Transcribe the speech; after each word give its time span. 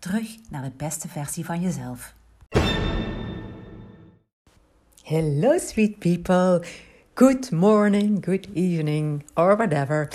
Terug 0.00 0.36
naar 0.50 0.62
de 0.62 0.72
beste 0.76 1.08
versie 1.08 1.44
van 1.44 1.60
jezelf. 1.60 2.14
Hello, 5.02 5.58
sweet 5.58 5.98
people. 5.98 6.62
Good 7.14 7.50
morning, 7.50 8.24
good 8.24 8.46
evening, 8.54 9.24
or 9.34 9.56
whatever. 9.56 10.12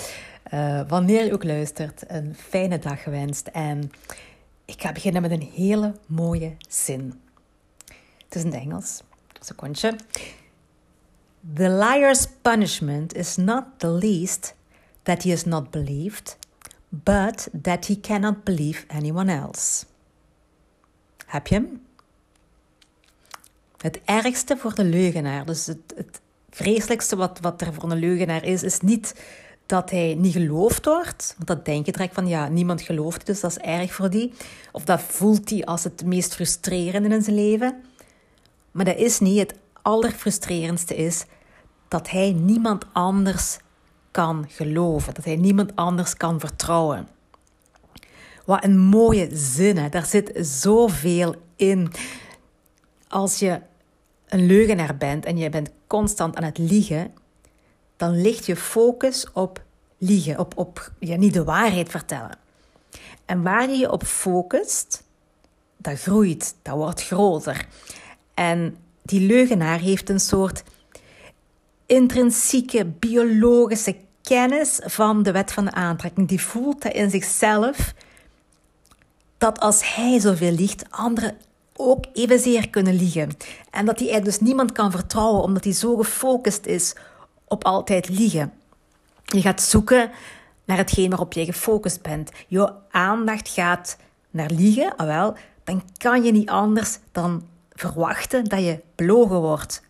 Uh, 0.54 0.80
wanneer 0.88 1.24
je 1.24 1.32
ook 1.32 1.44
luistert, 1.44 2.04
een 2.06 2.34
fijne 2.34 2.78
dag 2.78 3.02
gewenst. 3.02 3.46
En 3.46 3.90
ik 4.64 4.80
ga 4.80 4.92
beginnen 4.92 5.22
met 5.22 5.30
een 5.30 5.50
hele 5.54 5.94
mooie 6.06 6.56
zin. 6.68 7.20
Het 8.24 8.34
is 8.34 8.42
in 8.42 8.50
het 8.50 8.60
Engels. 8.60 9.02
Secondje. 9.40 9.96
The 11.54 11.68
liar's 11.68 12.26
punishment 12.42 13.14
is 13.14 13.36
not 13.36 13.64
the 13.76 13.88
least 13.88 14.54
that 15.02 15.22
he 15.22 15.30
is 15.30 15.44
not 15.44 15.70
believed, 15.70 16.38
but 16.88 17.48
that 17.62 17.86
he 17.86 18.00
cannot 18.00 18.44
believe 18.44 18.84
anyone 18.88 19.32
else. 19.32 19.84
Heb 21.26 21.46
je 21.46 21.54
hem? 21.54 21.80
Het 23.76 24.00
ergste 24.04 24.56
voor 24.56 24.74
de 24.74 24.84
leugenaar, 24.84 25.46
dus 25.46 25.66
het, 25.66 25.94
het 25.96 26.20
vreselijkste 26.50 27.16
wat, 27.16 27.38
wat 27.40 27.60
er 27.60 27.74
voor 27.74 27.90
een 27.90 27.98
leugenaar 27.98 28.44
is, 28.44 28.62
is 28.62 28.80
niet 28.80 29.14
dat 29.66 29.90
hij 29.90 30.14
niet 30.14 30.32
geloofd 30.32 30.84
wordt. 30.84 31.34
Want 31.36 31.48
dat 31.48 31.64
denk 31.64 31.86
je 31.86 31.92
direct 31.92 32.14
van, 32.14 32.28
ja, 32.28 32.48
niemand 32.48 32.82
gelooft, 32.82 33.26
dus 33.26 33.40
dat 33.40 33.50
is 33.50 33.58
erg 33.58 33.92
voor 33.92 34.10
die. 34.10 34.32
Of 34.72 34.84
dat 34.84 35.00
voelt 35.00 35.50
hij 35.50 35.64
als 35.64 35.84
het 35.84 36.04
meest 36.04 36.34
frustrerende 36.34 37.14
in 37.14 37.22
zijn 37.22 37.36
leven. 37.36 37.82
Maar 38.70 38.84
dat 38.84 38.96
is 38.96 39.18
niet. 39.18 39.38
Het 39.38 39.54
allerfrustrerendste 39.82 40.96
is 40.96 41.24
dat 41.88 42.10
hij 42.10 42.32
niemand 42.32 42.84
anders 42.92 43.58
kan 44.16 44.44
geloven. 44.48 45.14
Dat 45.14 45.24
hij 45.24 45.36
niemand 45.36 45.76
anders 45.76 46.16
kan 46.16 46.40
vertrouwen. 46.40 47.08
Wat 48.44 48.64
een 48.64 48.78
mooie 48.78 49.28
zin, 49.32 49.76
hè? 49.76 49.88
daar 49.88 50.06
zit 50.06 50.30
zoveel 50.34 51.34
in. 51.56 51.92
Als 53.08 53.38
je 53.38 53.60
een 54.28 54.46
leugenaar 54.46 54.96
bent 54.96 55.24
en 55.24 55.36
je 55.36 55.50
bent 55.50 55.70
constant 55.86 56.36
aan 56.36 56.44
het 56.44 56.58
liegen, 56.58 57.14
dan 57.96 58.20
ligt 58.20 58.46
je 58.46 58.56
focus 58.56 59.26
op 59.32 59.62
liegen, 59.98 60.38
op, 60.38 60.56
op 60.56 60.92
ja, 60.98 61.16
niet 61.16 61.34
de 61.34 61.44
waarheid 61.44 61.88
vertellen. 61.88 62.38
En 63.24 63.42
waar 63.42 63.70
je 63.70 63.76
je 63.76 63.92
op 63.92 64.04
focust, 64.04 65.02
dat 65.76 66.00
groeit, 66.00 66.54
dat 66.62 66.76
wordt 66.76 67.02
groter. 67.02 67.66
En 68.34 68.76
die 69.02 69.20
leugenaar 69.20 69.78
heeft 69.78 70.08
een 70.08 70.20
soort 70.20 70.62
intrinsieke 71.86 72.84
biologische 72.84 73.96
kennis 74.28 74.80
van 74.84 75.22
de 75.22 75.32
wet 75.32 75.52
van 75.52 75.64
de 75.64 75.72
aantrekking. 75.72 76.28
Die 76.28 76.40
voelt 76.40 76.84
in 76.84 77.10
zichzelf 77.10 77.94
dat 79.38 79.60
als 79.60 79.94
hij 79.94 80.20
zoveel 80.20 80.52
liegt, 80.52 80.90
anderen 80.90 81.36
ook 81.76 82.04
evenzeer 82.12 82.70
kunnen 82.70 82.94
liegen. 82.94 83.36
En 83.70 83.86
dat 83.86 83.98
hij 83.98 84.20
dus 84.20 84.40
niemand 84.40 84.72
kan 84.72 84.90
vertrouwen 84.90 85.42
omdat 85.42 85.64
hij 85.64 85.72
zo 85.72 85.96
gefocust 85.96 86.66
is 86.66 86.94
op 87.44 87.64
altijd 87.64 88.08
liegen. 88.08 88.52
Je 89.24 89.40
gaat 89.40 89.62
zoeken 89.62 90.10
naar 90.64 90.76
hetgeen 90.76 91.08
waarop 91.08 91.32
je 91.32 91.44
gefocust 91.44 92.02
bent. 92.02 92.30
Je 92.46 92.72
aandacht 92.90 93.48
gaat 93.48 93.96
naar 94.30 94.50
liegen, 94.50 94.96
ah 94.96 95.06
wel, 95.06 95.36
dan 95.64 95.82
kan 95.96 96.24
je 96.24 96.32
niet 96.32 96.48
anders 96.48 96.98
dan 97.12 97.46
verwachten 97.72 98.44
dat 98.44 98.60
je 98.60 98.80
belogen 98.94 99.40
wordt. 99.40 99.82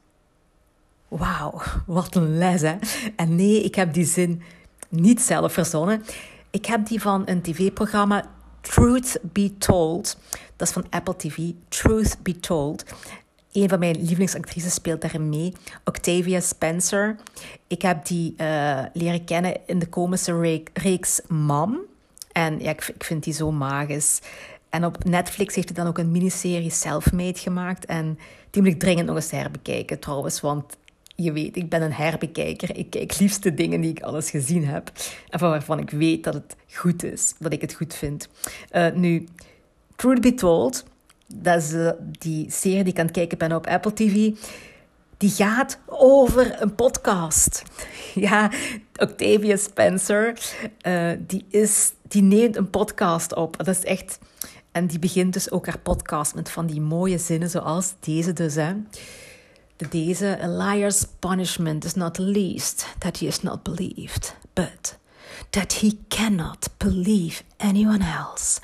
Wauw, 1.08 1.62
wat 1.86 2.14
een 2.14 2.38
les 2.38 2.60
hè. 2.60 2.76
En 3.16 3.36
nee, 3.36 3.62
ik 3.62 3.74
heb 3.74 3.92
die 3.92 4.04
zin 4.04 4.42
niet 4.88 5.20
zelf 5.20 5.52
verzonnen. 5.52 6.02
Ik 6.50 6.66
heb 6.66 6.86
die 6.86 7.00
van 7.00 7.22
een 7.24 7.42
tv-programma 7.42 8.24
Truth 8.60 9.18
Be 9.22 9.58
Told. 9.58 10.18
Dat 10.56 10.68
is 10.68 10.72
van 10.74 10.86
Apple 10.90 11.16
TV. 11.16 11.38
Truth 11.68 12.16
Be 12.22 12.40
Told. 12.40 12.84
Een 13.52 13.68
van 13.68 13.78
mijn 13.78 13.96
lievelingsactrices 13.96 14.74
speelt 14.74 15.00
daarin 15.00 15.28
mee. 15.28 15.52
Octavia 15.84 16.40
Spencer. 16.40 17.16
Ik 17.66 17.82
heb 17.82 18.06
die 18.06 18.34
uh, 18.36 18.82
leren 18.92 19.24
kennen 19.24 19.56
in 19.66 19.78
de 19.78 19.88
komische 19.88 20.62
reeks 20.72 21.20
Mom. 21.28 21.78
En 22.32 22.60
ja, 22.60 22.70
ik, 22.70 22.88
ik 22.94 23.04
vind 23.04 23.24
die 23.24 23.32
zo 23.32 23.52
magisch. 23.52 24.20
En 24.70 24.84
op 24.84 25.04
Netflix 25.04 25.54
heeft 25.54 25.68
hij 25.68 25.76
dan 25.76 25.86
ook 25.86 25.98
een 25.98 26.10
miniserie 26.10 26.70
Selfmade 26.70 27.38
gemaakt. 27.38 27.84
En 27.84 28.18
die 28.50 28.62
moet 28.62 28.72
ik 28.72 28.78
dringend 28.78 29.06
nog 29.06 29.16
eens 29.16 29.30
herbekijken 29.30 29.98
trouwens. 29.98 30.40
Want 30.40 30.76
je 31.16 31.32
weet, 31.32 31.56
ik 31.56 31.68
ben 31.68 31.82
een 31.82 31.92
herbekijker. 31.92 32.76
Ik 32.76 32.90
kijk 32.90 33.18
liefst 33.18 33.42
de 33.42 33.54
dingen 33.54 33.80
die 33.80 33.90
ik 33.90 34.02
alles 34.02 34.30
gezien 34.30 34.64
heb. 34.64 34.92
En 35.28 35.38
waarvan 35.38 35.78
ik 35.78 35.90
weet 35.90 36.24
dat 36.24 36.34
het 36.34 36.56
goed 36.72 37.04
is. 37.04 37.34
Dat 37.38 37.52
ik 37.52 37.60
het 37.60 37.74
goed 37.74 37.94
vind. 37.94 38.28
Uh, 38.72 38.92
nu, 38.92 39.28
Truth 39.96 40.20
Be 40.20 40.34
Told. 40.34 40.84
Dat 41.34 41.62
is 41.62 41.72
uh, 41.72 41.90
die 42.18 42.50
serie 42.50 42.84
die 42.84 42.92
ik 42.92 42.98
aan 42.98 43.06
het 43.06 43.14
kijken 43.14 43.38
ben 43.38 43.52
op 43.52 43.66
Apple 43.66 43.92
TV. 43.92 44.30
Die 45.16 45.30
gaat 45.30 45.78
over 45.86 46.62
een 46.62 46.74
podcast. 46.74 47.62
Ja, 48.14 48.50
Octavia 48.96 49.56
Spencer. 49.56 50.38
Uh, 50.86 51.10
die, 51.18 51.44
is, 51.48 51.92
die 52.08 52.22
neemt 52.22 52.56
een 52.56 52.70
podcast 52.70 53.34
op. 53.34 53.56
Dat 53.56 53.66
is 53.66 53.84
echt 53.84 54.18
en 54.76 54.86
die 54.86 54.98
begint 54.98 55.32
dus 55.32 55.50
ook 55.50 55.66
haar 55.66 55.78
podcast 55.78 56.34
met 56.34 56.50
van 56.50 56.66
die 56.66 56.80
mooie 56.80 57.18
zinnen 57.18 57.50
zoals 57.50 57.94
deze 58.00 58.32
dus. 58.32 58.54
Hè. 58.54 58.72
Deze, 59.90 60.38
a 60.42 60.48
liar's 60.48 61.06
punishment 61.18 61.84
is 61.84 61.94
not 61.94 62.18
least 62.18 62.94
that 62.98 63.18
he 63.18 63.26
is 63.26 63.42
not 63.42 63.62
believed, 63.62 64.36
but 64.52 64.98
that 65.50 65.72
he 65.72 65.92
cannot 66.08 66.68
believe 66.76 67.42
anyone 67.56 68.04
else. 68.04 68.60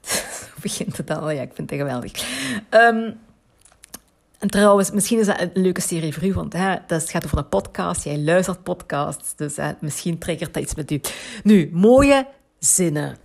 Begint 0.62 0.96
het 0.96 1.10
al, 1.10 1.30
ja, 1.30 1.42
ik 1.42 1.52
vind 1.54 1.70
het 1.70 1.78
geweldig. 1.78 2.12
Um, 2.70 3.18
en 4.38 4.48
trouwens, 4.48 4.90
misschien 4.90 5.18
is 5.18 5.26
dat 5.26 5.40
een 5.40 5.50
leuke 5.54 5.80
serie 5.80 6.14
voor 6.14 6.24
u, 6.24 6.32
want 6.32 6.52
hè, 6.52 6.76
dat 6.86 7.10
gaat 7.10 7.24
over 7.24 7.38
een 7.38 7.48
podcast. 7.48 8.04
Jij 8.04 8.18
luistert 8.18 8.62
podcasts, 8.62 9.36
dus 9.36 9.56
misschien 9.80 10.18
triggert 10.18 10.54
dat 10.54 10.62
iets 10.62 10.74
met 10.74 10.90
u. 10.90 11.00
Nu, 11.42 11.70
mooie 11.72 12.26
zinnen 12.58 13.18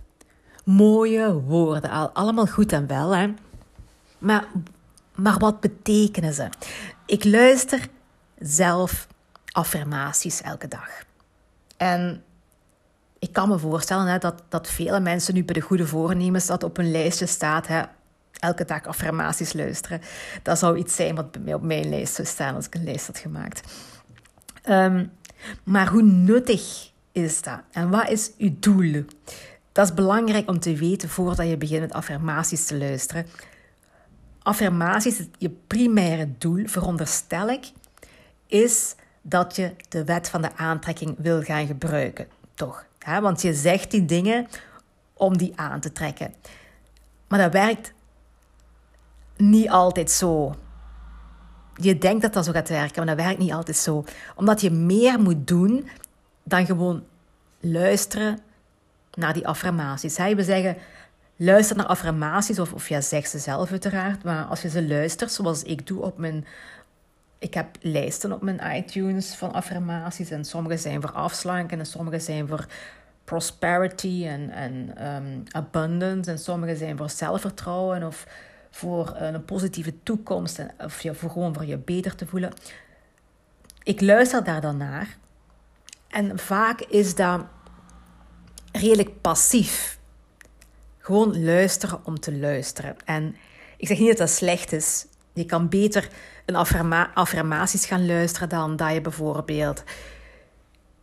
mooie 0.68 1.32
woorden. 1.32 2.12
Allemaal 2.12 2.46
goed 2.46 2.72
en 2.72 2.86
wel, 2.86 3.16
hè. 3.16 3.28
Maar, 4.18 4.46
maar 5.14 5.38
wat 5.38 5.60
betekenen 5.60 6.32
ze? 6.32 6.48
Ik 7.08 7.24
luister 7.24 7.88
zelf 8.38 9.06
affirmaties 9.52 10.42
elke 10.42 10.68
dag. 10.68 10.88
En 11.76 12.22
ik 13.18 13.32
kan 13.32 13.48
me 13.48 13.58
voorstellen 13.58 14.06
hè, 14.06 14.18
dat, 14.18 14.42
dat 14.48 14.70
vele 14.70 15.00
mensen 15.00 15.34
nu 15.34 15.44
bij 15.44 15.54
de 15.54 15.60
goede 15.60 15.86
voornemens 15.86 16.46
dat 16.46 16.62
op 16.62 16.78
een 16.78 16.90
lijstje 16.90 17.26
staat. 17.26 17.66
Hè, 17.66 17.82
elke 18.32 18.64
dag 18.64 18.86
affirmaties 18.86 19.52
luisteren. 19.52 20.00
Dat 20.42 20.58
zou 20.58 20.78
iets 20.78 20.96
zijn 20.96 21.14
wat 21.14 21.38
op 21.46 21.62
mijn 21.62 21.88
lijst 21.88 22.14
zou 22.14 22.28
staan 22.28 22.54
als 22.54 22.66
ik 22.66 22.74
een 22.74 22.84
lijst 22.84 23.06
had 23.06 23.18
gemaakt. 23.18 23.72
Ehm, 24.62 25.06
maar 25.64 25.88
hoe 25.88 26.02
nuttig 26.02 26.90
is 27.12 27.42
dat? 27.42 27.60
En 27.70 27.90
wat 27.90 28.08
is 28.08 28.30
uw 28.38 28.56
doel? 28.60 29.04
Dat 29.72 29.88
is 29.88 29.94
belangrijk 29.94 30.48
om 30.48 30.60
te 30.60 30.76
weten 30.76 31.08
voordat 31.08 31.48
je 31.48 31.56
begint 31.56 31.80
met 31.80 31.92
affirmaties 31.92 32.66
te 32.66 32.78
luisteren. 32.78 33.26
Affirmaties, 34.48 35.22
je 35.38 35.50
primaire 35.66 36.28
doel, 36.38 36.66
veronderstel 36.66 37.48
ik, 37.48 37.72
is 38.46 38.94
dat 39.22 39.56
je 39.56 39.74
de 39.88 40.04
wet 40.04 40.28
van 40.28 40.42
de 40.42 40.56
aantrekking 40.56 41.14
wil 41.18 41.42
gaan 41.42 41.66
gebruiken. 41.66 42.26
Toch? 42.54 42.86
Want 43.20 43.42
je 43.42 43.54
zegt 43.54 43.90
die 43.90 44.04
dingen 44.04 44.46
om 45.14 45.36
die 45.36 45.52
aan 45.56 45.80
te 45.80 45.92
trekken. 45.92 46.34
Maar 47.28 47.38
dat 47.38 47.52
werkt 47.52 47.92
niet 49.36 49.70
altijd 49.70 50.10
zo. 50.10 50.54
Je 51.74 51.98
denkt 51.98 52.22
dat 52.22 52.32
dat 52.32 52.44
zo 52.44 52.52
gaat 52.52 52.68
werken, 52.68 53.04
maar 53.04 53.16
dat 53.16 53.24
werkt 53.24 53.40
niet 53.40 53.52
altijd 53.52 53.76
zo. 53.76 54.04
Omdat 54.34 54.60
je 54.60 54.70
meer 54.70 55.20
moet 55.20 55.46
doen 55.46 55.88
dan 56.42 56.66
gewoon 56.66 57.04
luisteren 57.60 58.38
naar 59.14 59.32
die 59.32 59.46
affirmaties. 59.46 60.16
We 60.16 60.44
zeggen, 60.44 60.76
luister 61.38 61.76
naar 61.76 61.86
affirmaties, 61.86 62.58
of, 62.58 62.72
of 62.72 62.88
ja, 62.88 63.00
zeg 63.00 63.26
ze 63.26 63.38
zelf 63.38 63.70
uiteraard. 63.70 64.22
Maar 64.22 64.44
als 64.44 64.62
je 64.62 64.68
ze 64.68 64.86
luistert, 64.86 65.32
zoals 65.32 65.62
ik 65.62 65.86
doe 65.86 66.02
op 66.02 66.18
mijn... 66.18 66.46
Ik 67.38 67.54
heb 67.54 67.76
lijsten 67.80 68.32
op 68.32 68.42
mijn 68.42 68.76
iTunes 68.76 69.34
van 69.34 69.52
affirmaties. 69.52 70.30
En 70.30 70.44
sommige 70.44 70.76
zijn 70.76 71.00
voor 71.00 71.12
afslanken 71.12 71.78
en 71.78 71.86
sommige 71.86 72.18
zijn 72.18 72.48
voor 72.48 72.66
prosperity 73.24 74.24
en, 74.26 74.50
en 74.50 75.06
um, 75.06 75.42
abundance. 75.50 76.30
En 76.30 76.38
sommige 76.38 76.76
zijn 76.76 76.96
voor 76.96 77.10
zelfvertrouwen 77.10 78.02
of 78.02 78.26
voor 78.70 79.14
een 79.16 79.44
positieve 79.44 80.02
toekomst 80.02 80.60
of 80.78 81.00
ja, 81.00 81.14
voor 81.14 81.30
gewoon 81.30 81.54
voor 81.54 81.64
je 81.64 81.76
beter 81.76 82.14
te 82.14 82.26
voelen. 82.26 82.52
Ik 83.82 84.00
luister 84.00 84.44
daar 84.44 84.60
dan 84.60 84.76
naar. 84.76 85.16
En 86.08 86.38
vaak 86.38 86.80
is 86.80 87.14
dat 87.14 87.40
redelijk 88.72 89.20
passief. 89.20 89.97
Gewoon 91.08 91.44
luisteren 91.44 92.00
om 92.04 92.20
te 92.20 92.38
luisteren. 92.38 92.96
En 93.04 93.36
ik 93.76 93.86
zeg 93.86 93.98
niet 93.98 94.08
dat 94.08 94.16
dat 94.16 94.30
slecht 94.30 94.72
is. 94.72 95.06
Je 95.32 95.44
kan 95.44 95.68
beter 95.68 96.08
een 96.46 96.56
affirma 96.56 97.10
affirmaties 97.14 97.86
gaan 97.86 98.06
luisteren 98.06 98.48
dan 98.48 98.76
dat 98.76 98.92
je 98.92 99.00
bijvoorbeeld 99.00 99.84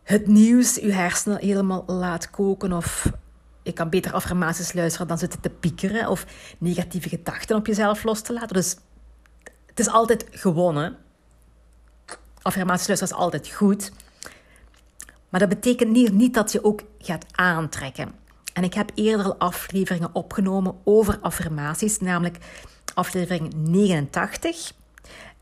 het 0.02 0.26
nieuws 0.26 0.74
je 0.74 0.92
hersenen 0.92 1.40
helemaal 1.40 1.84
laat 1.86 2.30
koken 2.30 2.72
of 2.72 3.12
je 3.62 3.72
kan 3.72 3.88
beter 3.88 4.12
affirmaties 4.12 4.72
luisteren 4.72 5.08
dan 5.08 5.18
zitten 5.18 5.40
te 5.40 5.50
piekeren 5.50 6.08
of 6.08 6.26
negatieve 6.58 7.08
gedachten 7.08 7.56
op 7.56 7.66
jezelf 7.66 8.04
los 8.04 8.20
te 8.20 8.32
laten. 8.32 8.56
Dus 8.56 8.76
het 9.66 9.78
is 9.78 9.88
altijd 9.88 10.26
gewonnen. 10.30 10.96
Affirmaties 12.42 12.86
luisteren 12.86 13.16
is 13.16 13.22
altijd 13.22 13.48
goed. 13.48 13.92
Maar 15.28 15.40
dat 15.40 15.48
betekent 15.48 16.12
niet 16.12 16.34
dat 16.34 16.52
je 16.52 16.64
ook 16.64 16.82
gaat 16.98 17.26
aantrekken. 17.32 18.24
En 18.56 18.64
ik 18.64 18.74
heb 18.74 18.90
eerder 18.94 19.26
al 19.26 19.36
afleveringen 19.38 20.10
opgenomen 20.12 20.74
over 20.84 21.18
affirmaties, 21.20 21.98
namelijk 21.98 22.38
aflevering 22.94 23.54
89 23.54 24.72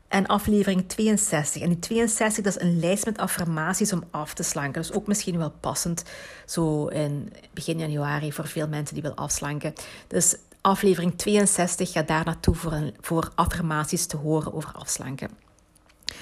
en 0.07 0.25
aflevering 0.25 0.89
62. 0.89 1.61
En 1.61 1.67
die 1.67 1.79
62, 1.79 2.43
dat 2.43 2.55
is 2.55 2.61
een 2.61 2.79
lijst 2.79 3.05
met 3.05 3.17
affirmaties 3.17 3.93
om 3.93 4.03
af 4.11 4.33
te 4.33 4.43
slanken. 4.43 4.81
Dus 4.81 4.91
ook 4.91 5.07
misschien 5.07 5.37
wel 5.37 5.51
passend, 5.59 6.03
zo 6.45 6.85
in 6.87 7.33
begin 7.53 7.79
januari, 7.79 8.31
voor 8.31 8.47
veel 8.47 8.67
mensen 8.67 8.93
die 8.93 9.03
willen 9.03 9.17
afslanken. 9.17 9.73
Dus 10.07 10.35
aflevering 10.61 11.17
62 11.17 11.91
gaat 11.91 12.07
daar 12.07 12.25
naartoe 12.25 12.55
voor, 12.55 12.91
voor 13.01 13.31
affirmaties 13.35 14.05
te 14.05 14.17
horen 14.17 14.53
over 14.53 14.71
afslanken. 14.71 15.29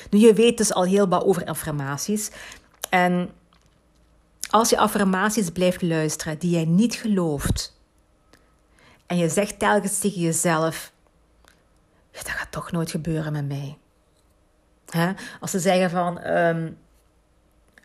Nu, 0.10 0.20
je 0.20 0.34
weet 0.34 0.58
dus 0.58 0.74
al 0.74 0.84
heel 0.84 1.08
wat 1.08 1.24
over 1.24 1.46
affirmaties. 1.46 2.32
En 2.90 3.32
als 4.54 4.70
je 4.70 4.78
affirmaties 4.78 5.50
blijft 5.50 5.82
luisteren 5.82 6.40
die 6.40 6.50
jij 6.50 6.66
niet 6.66 6.96
gelooft, 6.96 7.78
en 9.06 9.18
je 9.18 9.30
zegt 9.30 9.60
telkens 9.60 10.00
tegen 10.00 10.22
jezelf: 10.22 10.92
dat 12.12 12.30
gaat 12.30 12.52
toch 12.52 12.72
nooit 12.72 12.92
gebeuren 12.92 13.32
met 13.32 13.48
mij. 13.48 13.78
Hè? 14.90 15.12
Als 15.40 15.52
ze 15.52 15.60
zeggen 15.60 15.90
van 15.90 16.26
um, 16.26 16.78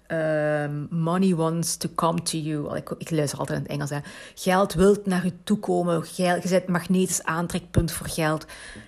um, 0.09 0.87
money 0.91 1.35
wants 1.35 1.77
to 1.77 1.89
come 1.95 2.23
to 2.23 2.39
you. 2.39 2.77
Ik, 2.77 3.11
luister 3.11 3.39
altijd 3.39 3.59
in 3.59 3.65
het 3.65 3.73
Engels. 3.73 3.91
Hè. 3.91 3.99
Geld 4.35 4.75
wilt 4.75 5.07
naar 5.07 5.25
je 5.25 5.33
toe 5.45 5.59
komen. 5.59 6.05
Geld, 6.05 6.43
je 6.43 6.49
bent 6.49 6.67
magnetisch 6.67 7.25
aantrekpunt 7.25 7.93
voor 7.93 8.09
geld. 8.09 8.45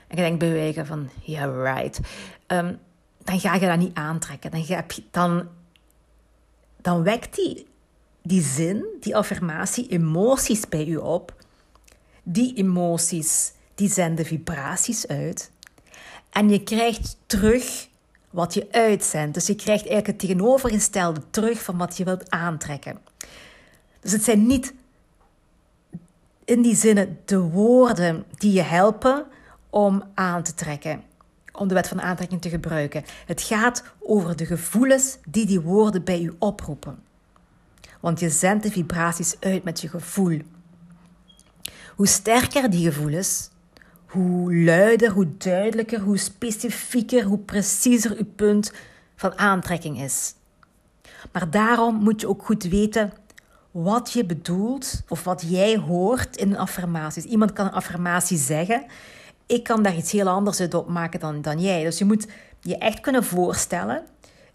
En 0.06 0.16
je 0.16 0.22
denkt 0.22 0.38
bij 0.38 0.84
van, 0.84 1.08
yeah 1.22 1.74
right. 1.74 2.00
Um, 2.46 2.78
dan 3.24 3.40
ga 3.40 3.54
je 3.54 3.66
dat 3.66 3.78
niet 3.78 3.94
aantrekken. 3.94 4.50
Dan, 4.50 4.66
je, 4.66 4.84
dan, 5.10 5.48
dan 6.76 7.02
wekt 7.02 7.34
die, 7.34 7.68
die 8.30 8.42
zin, 8.42 8.84
die 9.00 9.16
affirmatie, 9.16 9.88
emoties 9.88 10.68
bij 10.68 10.86
u 10.86 10.96
op. 10.96 11.34
Die 12.22 12.54
emoties 12.54 13.52
die 13.74 13.88
zenden 13.88 14.24
vibraties 14.24 15.06
uit. 15.06 15.50
En 16.30 16.48
je 16.48 16.62
krijgt 16.62 17.16
terug 17.26 17.88
wat 18.30 18.54
je 18.54 18.68
uitzendt. 18.70 19.34
Dus 19.34 19.46
je 19.46 19.54
krijgt 19.54 19.86
eigenlijk 19.86 20.06
het 20.06 20.18
tegenovergestelde 20.18 21.20
terug 21.30 21.62
van 21.62 21.76
wat 21.76 21.96
je 21.96 22.04
wilt 22.04 22.30
aantrekken. 22.30 22.98
Dus 24.00 24.12
het 24.12 24.24
zijn 24.24 24.46
niet 24.46 24.74
in 26.44 26.62
die 26.62 26.76
zinnen 26.76 27.18
de 27.24 27.38
woorden 27.38 28.24
die 28.30 28.52
je 28.52 28.62
helpen 28.62 29.26
om 29.70 30.04
aan 30.14 30.42
te 30.42 30.54
trekken, 30.54 31.02
om 31.52 31.68
de 31.68 31.74
wet 31.74 31.88
van 31.88 32.00
aantrekking 32.00 32.40
te 32.40 32.48
gebruiken. 32.48 33.04
Het 33.26 33.42
gaat 33.42 33.84
over 34.00 34.36
de 34.36 34.46
gevoelens 34.46 35.18
die 35.28 35.46
die 35.46 35.60
woorden 35.60 36.04
bij 36.04 36.20
je 36.20 36.34
oproepen. 36.38 37.09
Want 38.00 38.20
je 38.20 38.30
zendt 38.30 38.62
de 38.62 38.70
vibraties 38.70 39.36
uit 39.40 39.64
met 39.64 39.80
je 39.80 39.88
gevoel. 39.88 40.40
Hoe 41.96 42.06
sterker 42.06 42.70
die 42.70 42.92
gevoelens, 42.92 43.50
hoe 44.06 44.54
luider, 44.54 45.10
hoe 45.10 45.36
duidelijker, 45.36 46.00
hoe 46.00 46.18
specifieker, 46.18 47.24
hoe 47.24 47.38
preciezer 47.38 48.16
uw 48.16 48.32
punt 48.36 48.72
van 49.16 49.38
aantrekking 49.38 50.00
is. 50.00 50.34
Maar 51.32 51.50
daarom 51.50 51.94
moet 51.94 52.20
je 52.20 52.28
ook 52.28 52.44
goed 52.44 52.62
weten 52.62 53.12
wat 53.70 54.12
je 54.12 54.24
bedoelt 54.24 55.02
of 55.08 55.24
wat 55.24 55.44
jij 55.46 55.76
hoort 55.76 56.36
in 56.36 56.50
een 56.50 56.58
affirmatie. 56.58 57.28
Iemand 57.28 57.52
kan 57.52 57.66
een 57.66 57.72
affirmatie 57.72 58.38
zeggen. 58.38 58.84
Ik 59.46 59.64
kan 59.64 59.82
daar 59.82 59.96
iets 59.96 60.12
heel 60.12 60.28
anders 60.28 60.60
uit 60.60 60.74
opmaken 60.74 61.20
dan, 61.20 61.42
dan 61.42 61.60
jij. 61.60 61.84
Dus 61.84 61.98
je 61.98 62.04
moet 62.04 62.26
je 62.60 62.78
echt 62.78 63.00
kunnen 63.00 63.24
voorstellen. 63.24 64.02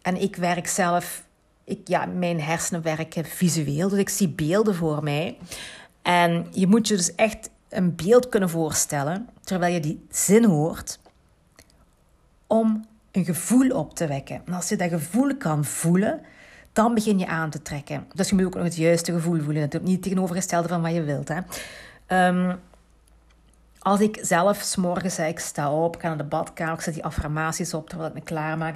En 0.02 0.22
ik 0.22 0.36
werk 0.36 0.68
zelf, 0.68 1.25
ik, 1.66 1.88
ja, 1.88 2.06
mijn 2.06 2.42
hersenen 2.42 2.82
werken 2.82 3.26
visueel, 3.26 3.90
dus 3.90 4.00
ik 4.00 4.10
zie 4.10 4.30
beelden 4.30 4.76
voor 4.76 5.04
mij. 5.04 5.38
En 6.02 6.48
je 6.52 6.68
moet 6.68 6.88
je 6.88 6.96
dus 6.96 7.16
echt 7.16 7.50
een 7.70 7.96
beeld 7.96 8.30
kunnen 8.30 8.50
voorstellen 8.50 9.30
terwijl 9.44 9.74
je 9.74 9.80
die 9.80 10.06
zin 10.10 10.46
hoort, 10.46 11.00
om 12.48 12.86
een 13.12 13.26
gevoel 13.26 13.70
op 13.70 13.96
te 13.96 14.08
wekken. 14.08 14.42
En 14.46 14.54
als 14.54 14.70
je 14.70 14.76
dat 14.76 14.90
gevoel 14.90 15.38
kan 15.38 15.66
voelen, 15.66 16.22
dan 16.74 16.94
begin 16.94 17.20
je 17.20 17.28
aan 17.28 17.50
te 17.50 17.62
trekken. 17.62 18.08
Dus 18.14 18.30
je 18.30 18.36
moet 18.36 18.46
ook 18.46 18.56
nog 18.56 18.64
het 18.64 18.76
juiste 18.76 19.12
gevoel 19.12 19.42
voelen. 19.42 19.62
Natuurlijk 19.62 19.92
niet 19.92 20.04
tegenovergestelde 20.04 20.68
van 20.68 20.82
wat 20.82 20.94
je 20.94 21.04
wilt. 21.04 21.28
Hè. 21.28 21.40
Um, 22.28 22.60
als 23.80 24.00
ik 24.00 24.20
zelf 24.22 24.62
s'morgens 24.62 25.20
ik 25.20 25.40
sta 25.40 25.72
op, 25.72 25.96
ik 25.96 26.02
ga 26.02 26.08
naar 26.08 26.18
de 26.18 26.24
badkamer, 26.24 26.74
ik 26.74 26.82
zet 26.82 26.94
die 26.94 27.04
affirmaties 27.04 27.74
op 27.74 27.90
terwijl 27.90 28.10
ik 28.10 28.16
me 28.16 28.22
klaarmaak, 28.22 28.76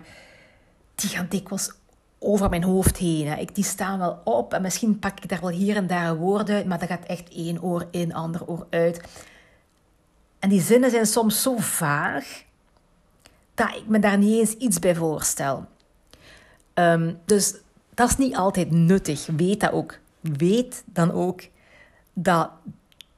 die 0.96 1.10
gaan 1.10 1.26
dikwijls 1.30 1.72
over 2.20 2.50
mijn 2.50 2.64
hoofd 2.64 2.98
heen. 2.98 3.28
Hè. 3.28 3.36
Ik, 3.36 3.56
die 3.56 3.64
staan 3.64 4.00
wel 4.00 4.22
op 4.24 4.54
en 4.54 4.62
misschien 4.62 5.00
pak 5.00 5.20
ik 5.20 5.30
daar 5.30 5.42
wel 5.42 5.50
hier 5.50 5.76
en 5.76 5.88
daar 5.88 6.10
een 6.10 6.18
woord 6.18 6.50
uit, 6.50 6.66
maar 6.66 6.80
dat 6.80 6.88
gaat 6.88 7.06
echt 7.06 7.30
één 7.30 7.64
oor 7.64 7.88
in, 7.92 8.14
ander 8.14 8.48
oor 8.48 8.68
uit. 8.70 9.02
En 10.40 10.50
die 10.50 10.62
zinnen 10.62 10.92
zijn 10.92 11.06
soms 11.06 11.42
zo 11.42 11.56
vaag 11.58 12.44
dat 13.54 13.76
ik 13.76 13.88
me 13.88 14.00
daar 14.00 14.18
niet 14.18 14.40
eens 14.40 14.54
iets 14.54 14.80
bij 14.80 14.96
voorstel. 14.96 15.66
Um, 16.74 17.20
dus 17.26 17.56
dat 17.94 18.10
is 18.10 18.18
niet 18.18 18.36
altijd 18.36 18.72
nuttig. 18.72 19.26
Weet 19.26 19.60
dat 19.60 19.72
ook. 19.72 19.98
Weet 20.20 20.84
dan 20.86 21.12
ook 21.12 21.42
dat 22.14 22.50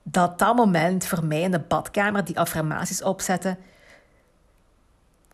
dat, 0.04 0.40
dat 0.40 0.56
moment 0.56 1.06
voor 1.06 1.26
mij 1.26 1.42
in 1.42 1.52
de 1.52 1.60
badkamer 1.60 2.26
die 2.26 2.40
affirmaties 2.40 3.04
opzetten, 3.04 3.58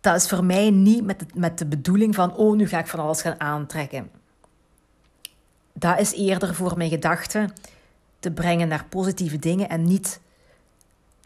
dat 0.07 0.21
is 0.21 0.29
voor 0.29 0.43
mij 0.43 0.69
niet 0.69 1.05
met 1.05 1.19
de, 1.19 1.25
met 1.33 1.57
de 1.57 1.65
bedoeling 1.65 2.15
van, 2.15 2.35
oh, 2.35 2.55
nu 2.55 2.67
ga 2.67 2.79
ik 2.79 2.87
van 2.87 2.99
alles 2.99 3.21
gaan 3.21 3.39
aantrekken. 3.39 4.09
Dat 5.73 5.99
is 5.99 6.13
eerder 6.13 6.55
voor 6.55 6.77
mijn 6.77 6.89
gedachten 6.89 7.53
te 8.19 8.31
brengen 8.31 8.67
naar 8.67 8.85
positieve 8.89 9.39
dingen 9.39 9.69
en 9.69 9.83
niet 9.83 10.19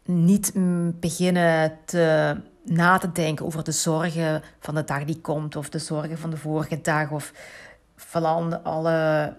niet 0.03 0.51
beginnen 0.99 1.77
te, 1.85 2.35
na 2.63 2.97
te 2.97 3.11
denken 3.11 3.45
over 3.45 3.63
de 3.63 3.71
zorgen 3.71 4.41
van 4.59 4.75
de 4.75 4.83
dag 4.83 5.03
die 5.03 5.21
komt, 5.21 5.55
of 5.55 5.69
de 5.69 5.79
zorgen 5.79 6.17
van 6.17 6.29
de 6.29 6.37
vorige 6.37 6.81
dag, 6.81 7.11
of 7.11 7.33
van 7.95 8.63
alle 8.63 9.35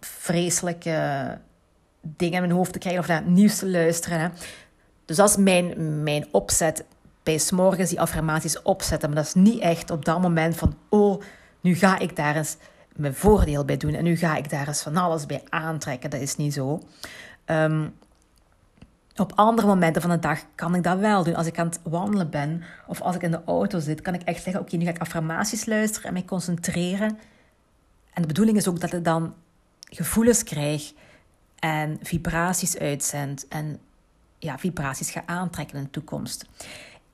vreselijke 0.00 1.38
dingen 2.00 2.34
in 2.34 2.40
mijn 2.40 2.52
hoofd 2.58 2.72
te 2.72 2.78
krijgen 2.78 3.00
of 3.00 3.08
naar 3.08 3.22
het 3.22 3.26
nieuws 3.26 3.58
te 3.58 3.70
luisteren. 3.70 4.20
Hè. 4.20 4.28
Dus 5.04 5.16
dat 5.16 5.28
is 5.28 5.36
mijn, 5.36 6.02
mijn 6.02 6.26
opzet 6.30 6.84
bij 7.26 7.38
s'morgens 7.38 7.90
die 7.90 8.00
affirmaties 8.00 8.62
opzetten. 8.62 9.08
Maar 9.08 9.18
dat 9.18 9.26
is 9.26 9.34
niet 9.34 9.60
echt 9.60 9.90
op 9.90 10.04
dat 10.04 10.20
moment 10.20 10.56
van, 10.56 10.76
oh, 10.88 11.22
nu 11.60 11.74
ga 11.74 11.98
ik 11.98 12.16
daar 12.16 12.36
eens 12.36 12.56
mijn 12.96 13.14
voordeel 13.14 13.64
bij 13.64 13.76
doen 13.76 13.94
en 13.94 14.04
nu 14.04 14.16
ga 14.16 14.36
ik 14.36 14.50
daar 14.50 14.68
eens 14.68 14.82
van 14.82 14.96
alles 14.96 15.26
bij 15.26 15.42
aantrekken. 15.48 16.10
Dat 16.10 16.20
is 16.20 16.36
niet 16.36 16.52
zo. 16.52 16.82
Um, 17.46 17.94
op 19.16 19.32
andere 19.34 19.66
momenten 19.66 20.02
van 20.02 20.10
de 20.10 20.18
dag 20.18 20.40
kan 20.54 20.74
ik 20.74 20.82
dat 20.82 20.98
wel 20.98 21.24
doen. 21.24 21.34
Als 21.34 21.46
ik 21.46 21.58
aan 21.58 21.66
het 21.66 21.80
wandelen 21.82 22.30
ben 22.30 22.62
of 22.86 23.00
als 23.00 23.14
ik 23.14 23.22
in 23.22 23.30
de 23.30 23.44
auto 23.46 23.78
zit, 23.78 24.00
kan 24.00 24.14
ik 24.14 24.22
echt 24.22 24.42
zeggen: 24.42 24.62
Oké, 24.62 24.76
nu 24.76 24.84
ga 24.84 24.90
ik 24.90 24.98
affirmaties 24.98 25.66
luisteren 25.66 26.06
en 26.06 26.12
mij 26.12 26.24
concentreren. 26.24 27.18
En 28.12 28.22
de 28.22 28.28
bedoeling 28.28 28.56
is 28.56 28.68
ook 28.68 28.80
dat 28.80 28.92
ik 28.92 29.04
dan 29.04 29.34
gevoelens 29.80 30.42
krijg 30.42 30.92
en 31.58 31.98
vibraties 32.02 32.78
uitzend 32.78 33.48
en 33.48 33.78
ja, 34.38 34.58
vibraties 34.58 35.10
ga 35.10 35.22
aantrekken 35.26 35.76
in 35.76 35.84
de 35.84 35.90
toekomst. 35.90 36.44